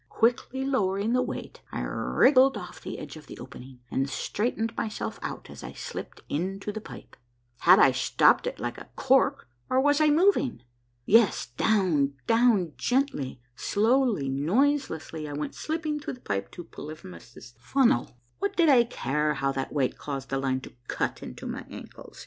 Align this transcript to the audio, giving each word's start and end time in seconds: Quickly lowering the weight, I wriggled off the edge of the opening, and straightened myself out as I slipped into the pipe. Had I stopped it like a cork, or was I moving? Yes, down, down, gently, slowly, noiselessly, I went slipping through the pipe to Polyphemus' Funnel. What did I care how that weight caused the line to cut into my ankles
Quickly 0.09 0.65
lowering 0.65 1.13
the 1.13 1.21
weight, 1.21 1.61
I 1.71 1.81
wriggled 1.81 2.57
off 2.57 2.81
the 2.81 2.97
edge 2.97 3.17
of 3.17 3.27
the 3.27 3.37
opening, 3.37 3.81
and 3.91 4.09
straightened 4.09 4.75
myself 4.75 5.19
out 5.21 5.47
as 5.51 5.63
I 5.63 5.73
slipped 5.73 6.21
into 6.27 6.71
the 6.71 6.81
pipe. 6.81 7.15
Had 7.59 7.77
I 7.77 7.91
stopped 7.91 8.47
it 8.47 8.59
like 8.59 8.79
a 8.79 8.89
cork, 8.95 9.47
or 9.69 9.79
was 9.79 10.01
I 10.01 10.09
moving? 10.09 10.63
Yes, 11.05 11.49
down, 11.55 12.15
down, 12.25 12.73
gently, 12.77 13.41
slowly, 13.55 14.27
noiselessly, 14.27 15.29
I 15.29 15.33
went 15.33 15.53
slipping 15.53 15.99
through 15.99 16.15
the 16.15 16.21
pipe 16.21 16.49
to 16.53 16.63
Polyphemus' 16.63 17.53
Funnel. 17.59 18.17
What 18.39 18.55
did 18.57 18.69
I 18.69 18.85
care 18.85 19.35
how 19.35 19.51
that 19.51 19.71
weight 19.71 19.99
caused 19.99 20.29
the 20.29 20.39
line 20.39 20.61
to 20.61 20.73
cut 20.87 21.21
into 21.21 21.45
my 21.45 21.63
ankles 21.69 22.17